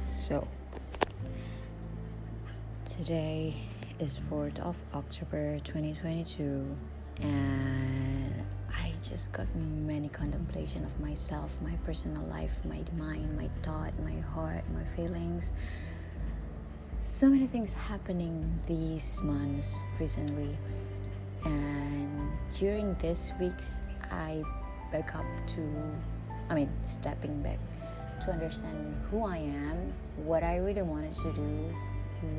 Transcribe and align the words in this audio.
So, 0.00 0.46
today 2.84 3.54
is 4.00 4.16
4th 4.16 4.58
of 4.60 4.82
October 4.92 5.58
2022, 5.60 6.76
and 7.20 8.34
I 8.70 8.92
just 9.02 9.30
got 9.32 9.46
many 9.54 10.08
contemplation 10.08 10.84
of 10.84 11.00
myself, 11.00 11.56
my 11.62 11.72
personal 11.86 12.22
life, 12.28 12.58
my 12.64 12.82
mind, 12.96 13.36
my 13.36 13.48
thought, 13.62 13.92
my 14.04 14.18
heart, 14.34 14.64
my 14.74 14.84
feelings. 14.96 15.52
So 17.00 17.28
many 17.28 17.46
things 17.46 17.72
happening 17.72 18.60
these 18.66 19.22
months 19.22 19.80
recently, 20.00 20.58
and 21.44 22.32
during 22.58 22.94
this 22.94 23.32
weeks, 23.40 23.80
I 24.10 24.42
back 24.90 25.14
up 25.14 25.24
to, 25.48 25.62
I 26.48 26.56
mean, 26.56 26.72
stepping 26.88 27.44
back 27.44 27.60
to 28.24 28.32
understand 28.32 28.96
who 29.12 29.24
I 29.24 29.38
am, 29.38 29.92
what 30.24 30.42
I 30.42 30.56
really 30.64 30.82
wanted 30.82 31.14
to 31.20 31.32
do, 31.32 31.52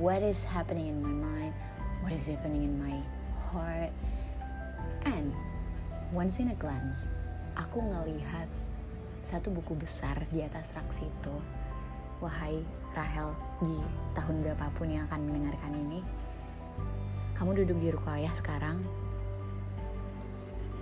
what 0.01 0.25
is 0.25 0.43
happening 0.43 0.89
in 0.89 0.97
my 0.97 1.13
mind, 1.13 1.53
what 2.01 2.11
is 2.11 2.25
happening 2.25 2.65
in 2.65 2.73
my 2.81 2.97
heart, 3.53 3.93
and 5.05 5.33
once 6.09 6.41
in 6.41 6.49
a 6.49 6.57
glance, 6.57 7.05
aku 7.53 7.85
ngelihat 7.85 8.49
satu 9.21 9.53
buku 9.53 9.77
besar 9.77 10.25
di 10.33 10.41
atas 10.41 10.73
rak 10.73 10.89
situ. 10.89 11.35
Wahai 12.19 12.65
Rahel, 12.97 13.31
di 13.61 13.77
tahun 14.17 14.41
berapapun 14.41 14.89
yang 14.89 15.05
akan 15.07 15.21
mendengarkan 15.29 15.71
ini, 15.71 16.01
kamu 17.37 17.63
duduk 17.63 17.77
di 17.79 17.87
Rukayah 17.93 18.33
sekarang, 18.33 18.81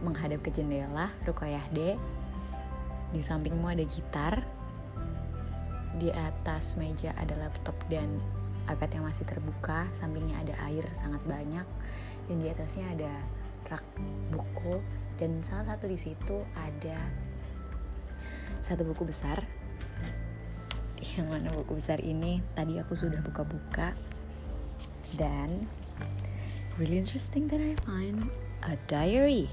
menghadap 0.01 0.41
ke 0.41 0.49
jendela, 0.49 1.11
Rukayah 1.27 1.61
D, 1.75 1.99
di 3.11 3.21
sampingmu 3.23 3.67
ada 3.67 3.85
gitar, 3.87 4.43
di 5.97 6.13
atas 6.13 6.77
meja 6.77 7.15
ada 7.17 7.33
laptop 7.39 7.73
dan 7.89 8.21
iPad 8.67 8.99
yang 8.99 9.05
masih 9.07 9.23
terbuka, 9.23 9.87
sampingnya 9.95 10.37
ada 10.43 10.53
air 10.67 10.83
sangat 10.91 11.23
banyak, 11.23 11.63
dan 12.27 12.35
di 12.37 12.47
atasnya 12.51 12.85
ada 12.91 13.11
rak 13.71 13.83
buku. 14.31 14.83
Dan 15.17 15.41
salah 15.41 15.65
satu 15.73 15.89
di 15.89 15.97
situ 15.97 16.45
ada 16.53 16.99
satu 18.61 18.85
buku 18.85 19.07
besar. 19.07 19.41
Yang 21.17 21.27
mana 21.31 21.49
buku 21.55 21.79
besar 21.79 21.97
ini 22.03 22.43
tadi 22.53 22.77
aku 22.77 22.93
sudah 22.93 23.23
buka-buka. 23.23 23.97
Dan 25.15 25.65
really 26.77 26.99
interesting 26.99 27.49
that 27.49 27.63
I 27.63 27.73
find 27.87 28.29
a 28.67 28.75
diary 28.85 29.49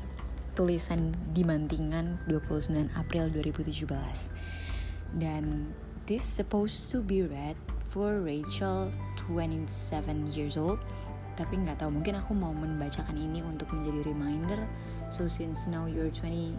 tulisan 0.55 1.15
di 1.35 1.43
Mantingan 1.43 2.23
29 2.31 2.91
April 2.95 3.31
2017 3.31 3.91
dan 5.19 5.75
this 6.07 6.23
supposed 6.23 6.91
to 6.91 7.03
be 7.03 7.23
read 7.27 7.59
for 7.79 8.23
Rachel 8.23 8.91
27 9.27 9.67
years 10.35 10.55
old. 10.59 10.79
Tapi 11.35 11.59
nggak 11.59 11.83
tahu 11.83 11.91
mungkin 11.91 12.15
aku 12.19 12.31
mau 12.35 12.55
membacakan 12.55 13.19
ini 13.19 13.43
untuk 13.43 13.67
menjadi 13.75 14.07
reminder. 14.07 14.63
So 15.11 15.27
since 15.27 15.67
now 15.67 15.91
you're 15.91 16.15
23 16.15 16.55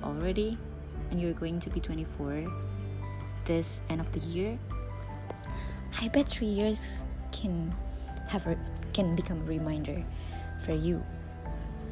already 0.00 0.56
and 1.12 1.20
you're 1.20 1.36
going 1.36 1.60
to 1.60 1.68
be 1.68 1.78
24 1.78 2.48
this 3.46 3.86
end 3.86 4.02
of 4.02 4.10
the 4.10 4.18
year 4.26 4.58
I 5.96 6.08
bet 6.08 6.28
three 6.28 6.46
years 6.46 7.04
can 7.32 7.72
have 8.28 8.44
can 8.92 9.16
become 9.16 9.40
a 9.40 9.48
reminder 9.48 10.04
for 10.60 10.72
you. 10.72 11.02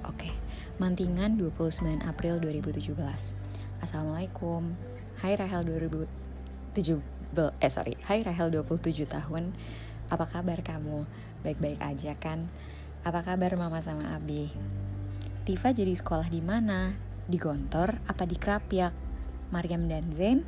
Okay. 0.04 0.32
Mantingan 0.74 1.38
29 1.38 2.02
April 2.02 2.42
2017 2.42 2.98
Assalamualaikum 3.78 4.74
Hai 5.22 5.38
Rahel 5.38 5.62
2007 5.70 6.98
eh 7.62 7.70
sorry 7.70 7.94
Hai 8.02 8.26
Rahel 8.26 8.50
27 8.50 9.06
tahun 9.06 9.54
apa 10.10 10.26
kabar 10.26 10.60
kamu? 10.66 11.06
Baik-baik 11.46 11.78
aja 11.78 12.18
kan? 12.18 12.50
Apa 13.06 13.22
kabar 13.22 13.54
mama 13.54 13.78
sama 13.86 14.18
abi? 14.18 14.50
Tifa 15.46 15.70
jadi 15.70 15.94
sekolah 15.94 16.26
di 16.26 16.42
mana? 16.42 16.98
Di 17.24 17.38
Gontor 17.38 18.02
apa 18.10 18.26
di 18.26 18.34
Krapyak? 18.34 18.92
Mariam 19.54 19.86
dan 19.86 20.10
Zain, 20.10 20.42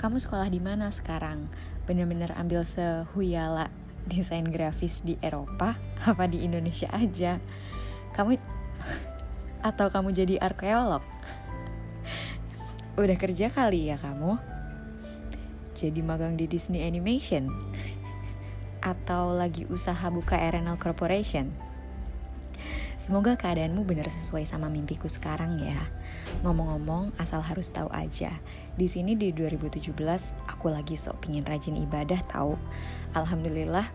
kamu 0.00 0.16
sekolah 0.16 0.48
di 0.48 0.64
mana 0.64 0.88
sekarang? 0.88 1.52
Bener-bener 1.84 2.32
ambil 2.40 2.64
sehuyala 2.64 3.68
desain 4.08 4.48
grafis 4.48 5.04
di 5.04 5.20
Eropa 5.20 5.76
apa 6.08 6.24
di 6.24 6.40
Indonesia 6.40 6.88
aja? 6.88 7.36
Kamu 8.16 8.40
atau 9.60 9.90
kamu 9.92 10.14
jadi 10.14 10.34
arkeolog? 10.40 11.02
Udah 12.98 13.16
kerja 13.18 13.50
kali 13.50 13.90
ya 13.90 13.96
kamu? 13.98 14.38
Jadi 15.78 16.00
magang 16.02 16.34
di 16.34 16.50
Disney 16.50 16.82
Animation? 16.82 17.50
atau 18.82 19.34
lagi 19.34 19.66
usaha 19.68 20.06
buka 20.10 20.38
RNL 20.38 20.78
Corporation? 20.78 21.50
Semoga 22.98 23.38
keadaanmu 23.38 23.88
benar 23.88 24.10
sesuai 24.10 24.44
sama 24.44 24.68
mimpiku 24.68 25.08
sekarang 25.08 25.56
ya. 25.62 25.78
Ngomong-ngomong, 26.44 27.16
asal 27.16 27.40
harus 27.40 27.72
tahu 27.72 27.88
aja. 27.94 28.36
Di 28.76 28.84
sini 28.90 29.16
di 29.16 29.32
2017, 29.32 29.94
aku 30.44 30.66
lagi 30.68 30.98
sok 30.98 31.24
pingin 31.24 31.46
rajin 31.46 31.78
ibadah 31.78 32.20
tahu. 32.28 32.58
Alhamdulillah, 33.16 33.86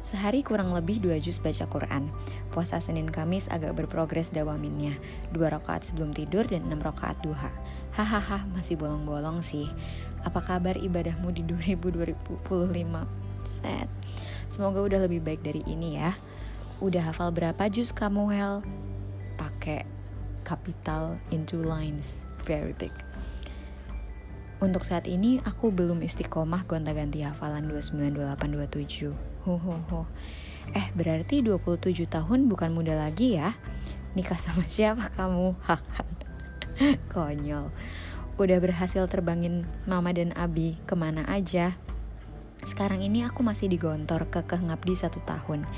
sehari 0.00 0.40
kurang 0.40 0.72
lebih 0.72 1.02
dua 1.02 1.20
juz 1.20 1.40
baca 1.40 1.66
Quran. 1.68 2.08
Puasa 2.54 2.78
Senin 2.78 3.10
Kamis 3.10 3.50
agak 3.50 3.76
berprogres 3.76 4.30
dawaminnya. 4.30 4.96
Dua 5.34 5.50
rakaat 5.52 5.90
sebelum 5.90 6.14
tidur 6.14 6.46
dan 6.46 6.66
enam 6.66 6.80
rakaat 6.80 7.18
duha. 7.20 7.50
Hahaha, 7.94 8.46
masih 8.54 8.74
bolong-bolong 8.74 9.42
sih. 9.42 9.70
Apa 10.24 10.40
kabar 10.40 10.74
ibadahmu 10.74 11.30
di 11.30 11.42
2025? 11.46 12.46
Set. 13.44 13.90
Semoga 14.48 14.80
udah 14.80 15.04
lebih 15.04 15.20
baik 15.20 15.44
dari 15.44 15.60
ini 15.68 16.00
ya. 16.00 16.16
Udah 16.82 17.12
hafal 17.12 17.30
berapa 17.30 17.70
jus 17.70 17.92
kamu 17.94 18.32
Hel? 18.34 18.54
Pakai 19.38 19.84
capital 20.44 21.16
into 21.32 21.60
lines 21.60 22.28
very 22.44 22.76
big. 22.76 22.92
Untuk 24.64 24.88
saat 24.88 25.04
ini 25.04 25.44
aku 25.44 25.68
belum 25.68 26.00
istiqomah 26.00 26.64
gonta-ganti 26.64 27.20
hafalan 27.20 27.68
292827. 27.68 29.12
Hohoho. 29.44 30.08
Eh, 30.72 30.88
berarti 30.96 31.44
27 31.44 32.08
tahun 32.08 32.48
bukan 32.48 32.72
muda 32.72 32.96
lagi 32.96 33.36
ya? 33.36 33.52
Nikah 34.16 34.40
sama 34.40 34.64
siapa 34.64 35.12
kamu? 35.20 35.52
Konyol. 37.12 37.68
Udah 38.40 38.58
berhasil 38.64 39.04
terbangin 39.04 39.68
mama 39.84 40.16
dan 40.16 40.32
abi 40.32 40.80
ke 40.88 40.96
mana 40.96 41.28
aja? 41.28 41.76
Sekarang 42.64 43.04
ini 43.04 43.20
aku 43.20 43.44
masih 43.44 43.68
digontor 43.68 44.32
ke 44.32 44.40
Ngabdi 44.48 44.96
satu 44.96 45.20
tahun 45.28 45.68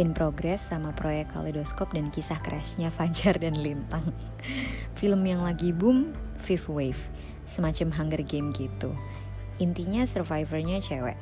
In 0.00 0.16
progress 0.16 0.72
sama 0.72 0.96
proyek 0.96 1.36
Kaleidoskop 1.36 1.92
dan 1.92 2.08
kisah 2.08 2.40
crashnya 2.40 2.88
Fajar 2.88 3.36
dan 3.36 3.60
Lintang 3.60 4.16
Film 4.98 5.28
yang 5.28 5.44
lagi 5.44 5.76
boom, 5.76 6.16
Fifth 6.40 6.72
Wave 6.72 7.04
Semacam 7.50 7.90
Hunger 7.98 8.22
Game 8.22 8.54
gitu. 8.54 8.94
Intinya 9.58 10.06
survivornya 10.06 10.78
cewek. 10.78 11.18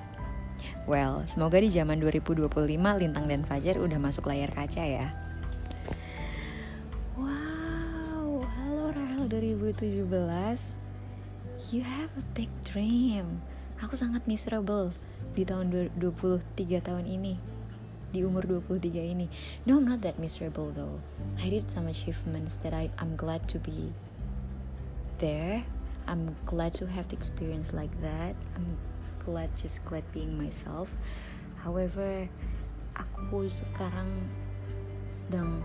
Well, 0.85 1.25
semoga 1.25 1.57
di 1.57 1.73
zaman 1.73 1.97
2025 2.05 2.49
Lintang 2.77 3.25
dan 3.25 3.43
Fajar 3.49 3.81
udah 3.81 3.97
masuk 3.97 4.29
layar 4.29 4.53
kaca 4.53 4.85
ya. 4.85 5.17
Wow, 7.17 8.45
halo 8.45 8.93
Rahel 8.93 9.25
2017 9.25 10.05
You 11.73 11.83
have 11.85 12.13
a 12.21 12.25
big 12.37 12.53
dream. 12.65 13.41
Aku 13.81 13.97
sangat 13.97 14.29
miserable 14.29 14.93
di 15.33 15.49
tahun 15.49 15.73
23 15.97 16.45
tahun 16.81 17.05
ini. 17.09 17.41
Di 18.13 18.25
umur 18.25 18.45
23 18.45 19.17
ini. 19.17 19.27
No 19.65 19.81
I'm 19.81 19.89
not 19.89 20.01
that 20.05 20.21
miserable 20.21 20.73
though. 20.73 21.01
I 21.41 21.49
did 21.49 21.69
some 21.69 21.89
achievements 21.89 22.61
that 22.61 22.77
I, 22.77 22.93
I'm 23.01 23.17
glad 23.17 23.49
to 23.53 23.61
be 23.61 23.93
there 25.19 25.67
I'm 26.09 26.33
glad 26.49 26.73
to 26.81 26.89
have 26.89 27.13
the 27.13 27.17
experience 27.21 27.77
like 27.77 27.93
that. 28.01 28.33
I'm 28.57 28.81
glad 29.29 29.53
just 29.61 29.85
glad 29.85 30.09
being 30.17 30.41
myself. 30.41 30.89
However 31.61 32.25
aku 32.97 33.45
sekarang 33.53 34.25
sedang 35.13 35.61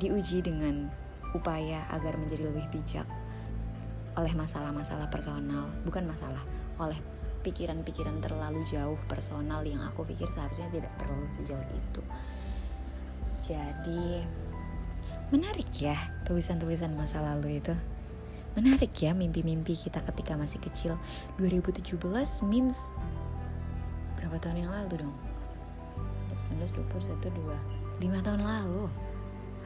diuji 0.00 0.40
dengan 0.40 0.88
upaya 1.36 1.84
agar 1.92 2.16
menjadi 2.16 2.48
lebih 2.48 2.64
bijak 2.72 3.04
oleh 4.16 4.32
masalah-masalah 4.32 5.12
personal. 5.12 5.68
Bukan 5.84 6.08
masalah 6.08 6.40
oleh 6.80 6.96
pikiran-pikiran 7.44 8.24
terlalu 8.24 8.64
jauh 8.64 8.96
personal 9.04 9.60
yang 9.68 9.84
aku 9.84 10.08
pikir 10.08 10.32
seharusnya 10.32 10.72
tidak 10.72 10.96
perlu 10.96 11.28
sejauh 11.28 11.60
itu. 11.76 12.02
Jadi 13.52 14.24
menarik 15.28 15.68
ya 15.76 15.92
tulisan-tulisan 16.24 16.96
masa 16.96 17.20
lalu 17.20 17.60
itu 17.60 17.76
menarik 18.58 18.90
ya 18.98 19.14
mimpi-mimpi 19.14 19.78
kita 19.78 20.02
ketika 20.02 20.34
masih 20.34 20.58
kecil. 20.58 20.98
2017 21.38 21.94
means 22.42 22.90
berapa 24.18 24.34
tahun 24.42 24.66
yang 24.66 24.72
lalu 24.74 25.06
dong? 25.06 25.14
19, 26.58 26.74
20, 26.90 27.22
1, 27.22 27.22
2 27.22 27.78
5 27.98 28.26
tahun 28.26 28.42
lalu. 28.42 28.90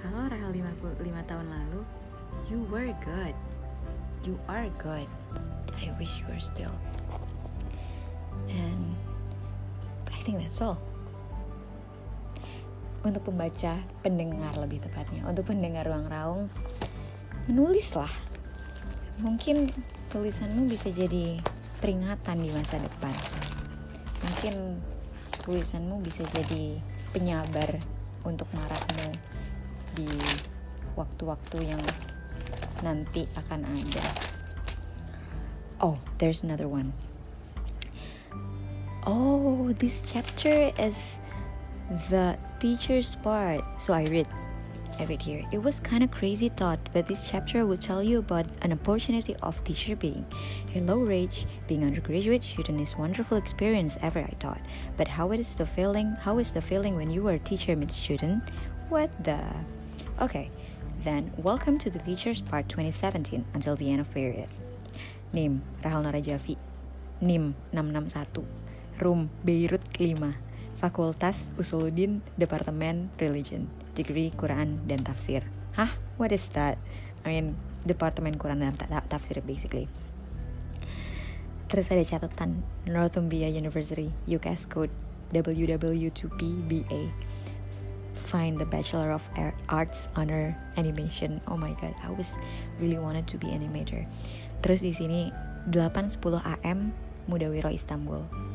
Halo 0.04 0.20
Rahel. 0.28 0.50
5, 0.52 1.00
5 1.00 1.28
tahun 1.28 1.46
lalu. 1.48 1.80
You 2.52 2.64
were 2.68 2.92
good. 3.00 3.36
You 4.28 4.36
are 4.48 4.68
good. 4.76 5.08
I 5.80 5.88
wish 5.96 6.20
you 6.20 6.28
are 6.28 6.40
still. 6.40 6.72
And 8.52 8.92
I 10.12 10.18
think 10.20 10.40
that's 10.40 10.60
all. 10.60 10.76
Untuk 13.04 13.24
pembaca 13.24 13.80
pendengar 14.04 14.56
lebih 14.60 14.84
tepatnya 14.84 15.26
untuk 15.26 15.50
pendengar 15.50 15.90
ruang 15.90 16.06
raung 16.06 16.46
menulislah 17.50 18.31
mungkin 19.20 19.68
tulisanmu 20.08 20.70
bisa 20.70 20.88
jadi 20.88 21.42
peringatan 21.82 22.40
di 22.40 22.48
masa 22.54 22.78
depan 22.78 23.12
mungkin 24.22 24.78
tulisanmu 25.42 25.98
bisa 26.00 26.22
jadi 26.30 26.78
penyabar 27.12 27.82
untuk 28.22 28.46
marahmu 28.54 29.10
di 29.98 30.08
waktu-waktu 30.96 31.74
yang 31.74 31.82
nanti 32.80 33.26
akan 33.38 33.66
ada. 33.66 34.06
Oh, 35.82 35.98
there's 36.18 36.42
another 36.42 36.70
one. 36.70 36.94
Oh, 39.02 39.74
this 39.74 40.06
chapter 40.06 40.70
is 40.78 41.18
the 42.10 42.38
teacher's 42.62 43.18
part. 43.18 43.62
So 43.82 43.94
I 43.94 44.06
read. 44.06 44.41
I 45.02 45.04
read 45.04 45.22
here. 45.22 45.42
It 45.50 45.60
was 45.60 45.80
kind 45.80 46.04
of 46.04 46.12
crazy 46.12 46.48
thought, 46.48 46.78
but 46.92 47.06
this 47.06 47.28
chapter 47.28 47.66
will 47.66 47.76
tell 47.76 48.04
you 48.04 48.20
about 48.20 48.46
an 48.62 48.72
opportunity 48.72 49.34
of 49.42 49.64
teacher 49.64 49.96
being. 49.96 50.24
A 50.76 50.80
low 50.80 51.10
age, 51.10 51.44
being 51.66 51.82
undergraduate 51.82 52.44
student 52.44 52.80
is 52.80 52.96
wonderful 52.96 53.36
experience 53.36 53.98
ever 54.00 54.20
I 54.20 54.34
thought. 54.38 54.60
But 54.96 55.08
how 55.08 55.32
is 55.32 55.56
the 55.56 55.66
feeling? 55.66 56.14
How 56.20 56.38
is 56.38 56.52
the 56.52 56.62
feeling 56.62 56.94
when 56.94 57.10
you 57.10 57.26
are 57.26 57.38
teacher 57.38 57.74
mid 57.74 57.90
student? 57.90 58.44
What 58.90 59.10
the? 59.24 59.42
Okay, 60.20 60.52
then 61.02 61.32
welcome 61.36 61.78
to 61.78 61.90
the 61.90 61.98
teachers 61.98 62.40
part 62.40 62.68
2017 62.68 63.44
until 63.54 63.74
the 63.74 63.90
end 63.90 64.02
of 64.02 64.14
period. 64.14 64.50
Name 65.32 65.62
Rahel 65.82 66.04
Narajavi. 66.04 66.56
NIM 67.20 67.56
661. 67.72 68.46
Room 69.00 69.30
Beirut 69.44 69.82
5. 69.98 70.34
Fakultas 70.82 71.46
Usuluddin 71.54 72.26
Departemen 72.34 73.14
Religion 73.22 73.70
degree 73.94 74.34
Quran 74.34 74.82
dan 74.90 75.06
tafsir. 75.06 75.46
Hah? 75.78 75.94
What 76.18 76.34
is 76.34 76.50
that? 76.58 76.74
I 77.22 77.38
mean, 77.38 77.54
Departemen 77.86 78.34
Quran 78.34 78.66
dan 78.66 78.74
tafsir 79.06 79.38
basically. 79.46 79.86
Terus 81.70 81.86
ada 81.86 82.02
catatan 82.02 82.66
Northumbria 82.82 83.46
University 83.46 84.10
UCAS 84.26 84.66
code 84.66 84.90
WW2PBA. 85.30 87.14
Find 88.12 88.58
the 88.58 88.66
Bachelor 88.66 89.14
of 89.14 89.22
Arts 89.70 90.10
honor 90.18 90.58
animation. 90.74 91.38
Oh 91.46 91.56
my 91.56 91.78
god, 91.78 91.94
I 92.02 92.10
was 92.10 92.42
really 92.82 92.98
wanted 92.98 93.30
to 93.30 93.38
be 93.38 93.54
animator. 93.54 94.02
Terus 94.66 94.82
di 94.82 94.90
sini 94.90 95.30
810 95.70 96.42
AM 96.42 96.90
Mudawiro 97.30 97.70
Istanbul. 97.70 98.51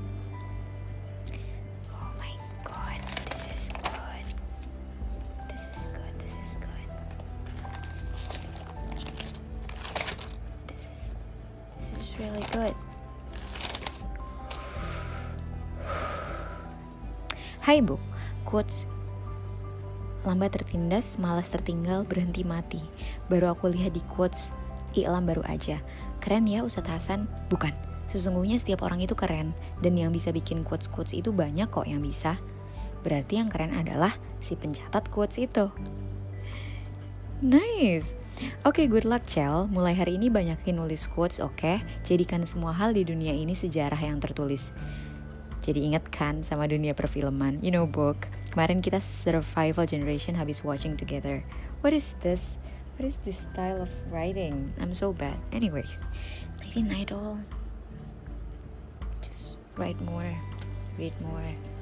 Really 12.20 12.46
good. 12.54 12.76
Hai 17.62 17.84
Book, 17.84 18.02
quotes 18.48 18.88
Lambat 20.28 20.60
tertindas, 20.60 21.16
malas 21.16 21.48
tertinggal, 21.48 22.04
berhenti 22.04 22.44
mati. 22.44 22.84
Baru 23.32 23.48
aku 23.48 23.72
lihat 23.72 23.96
di 23.96 24.04
quotes, 24.12 24.52
iklan 24.92 25.24
baru 25.24 25.40
aja. 25.48 25.80
Keren 26.20 26.44
ya 26.52 26.68
Ustadz 26.68 26.92
Hasan? 26.92 27.32
Bukan, 27.48 27.72
sesungguhnya 28.12 28.60
setiap 28.60 28.84
orang 28.84 29.00
itu 29.00 29.16
keren. 29.16 29.56
Dan 29.80 29.96
yang 29.96 30.12
bisa 30.12 30.36
bikin 30.36 30.68
quotes-quotes 30.68 31.16
itu 31.16 31.32
banyak 31.32 31.72
kok 31.72 31.88
yang 31.88 32.04
bisa. 32.04 32.36
Berarti 33.08 33.40
yang 33.40 33.48
keren 33.48 33.72
adalah 33.72 34.20
si 34.44 34.60
pencatat 34.60 35.08
quotes 35.08 35.40
itu. 35.40 35.72
Nice. 37.38 38.18
Oke, 38.66 38.82
okay, 38.82 38.86
good 38.90 39.06
luck, 39.06 39.22
Chel. 39.30 39.70
Mulai 39.70 39.94
hari 39.94 40.18
ini 40.18 40.26
banyakin 40.26 40.82
nulis 40.82 41.06
quotes, 41.06 41.38
oke? 41.38 41.54
Okay? 41.54 41.86
Jadikan 42.02 42.42
semua 42.50 42.74
hal 42.74 42.98
di 42.98 43.06
dunia 43.06 43.30
ini 43.30 43.54
sejarah 43.54 44.02
yang 44.02 44.18
tertulis. 44.18 44.74
Jadi 45.62 45.86
ingat 45.86 46.10
kan 46.10 46.42
sama 46.42 46.66
dunia 46.66 46.98
perfilman, 46.98 47.62
you 47.62 47.70
know 47.70 47.86
book. 47.86 48.26
Kemarin 48.50 48.82
kita 48.82 48.98
survival 48.98 49.86
generation 49.86 50.34
habis 50.34 50.66
watching 50.66 50.98
together. 50.98 51.46
What 51.86 51.94
is 51.94 52.18
this? 52.26 52.58
What 52.98 53.06
is 53.06 53.22
this 53.22 53.46
style 53.46 53.86
of 53.86 53.94
writing? 54.10 54.74
I'm 54.82 54.98
so 54.98 55.14
bad. 55.14 55.38
Anyways, 55.54 56.02
Lady 56.66 56.90
Idol. 56.90 57.38
Just 59.22 59.62
write 59.78 60.02
more, 60.02 60.34
read 60.98 61.14
more. 61.22 61.77